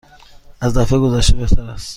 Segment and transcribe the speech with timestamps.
[0.61, 1.89] از دفعه گذشته بهتر است.